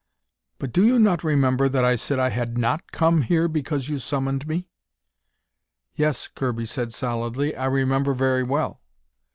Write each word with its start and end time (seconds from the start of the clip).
"But 0.57 0.73
do 0.73 0.83
you 0.83 0.97
not 0.97 1.23
remember 1.23 1.69
that 1.69 1.85
I 1.85 1.93
said 1.93 2.17
I 2.17 2.29
had 2.29 2.57
not 2.57 2.91
come 2.91 3.21
here 3.21 3.47
because 3.47 3.87
you 3.87 3.99
summoned 3.99 4.47
me?" 4.47 4.67
"Yes," 5.95 6.27
Kirby 6.27 6.65
said 6.65 6.91
solidly. 6.91 7.55
"I 7.55 7.67
remember 7.67 8.15
very 8.15 8.41
well." 8.41 8.81